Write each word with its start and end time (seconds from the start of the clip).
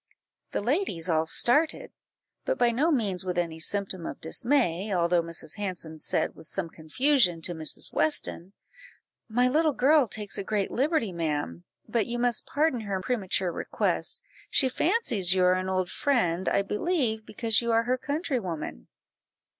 The 0.49 0.61
ladies 0.61 1.09
all 1.11 1.27
started, 1.27 1.91
but 2.43 2.57
by 2.57 2.71
no 2.71 2.89
means 2.89 3.23
with 3.23 3.37
any 3.37 3.59
symptom 3.59 4.07
of 4.07 4.19
dismay, 4.19 4.91
although 4.91 5.21
Mrs. 5.21 5.57
Hanson 5.57 5.99
said, 5.99 6.33
with 6.33 6.47
some 6.47 6.69
confusion, 6.71 7.39
to 7.43 7.53
Mrs. 7.53 7.93
Weston 7.93 8.53
"My 9.29 9.47
little 9.47 9.73
girl 9.73 10.07
takes 10.07 10.39
a 10.39 10.43
great 10.43 10.71
liberty, 10.71 11.11
ma'am, 11.13 11.65
but 11.87 12.07
you 12.07 12.17
must 12.17 12.47
pardon 12.47 12.79
her 12.79 12.99
premature 12.99 13.51
request; 13.51 14.23
she 14.49 14.69
fancies 14.69 15.35
you 15.35 15.43
are 15.43 15.53
an 15.53 15.69
old 15.69 15.91
friend, 15.91 16.49
I 16.49 16.63
believe, 16.63 17.23
because 17.23 17.61
you 17.61 17.71
are 17.71 17.83
her 17.83 17.99
countrywoman." 17.99 18.87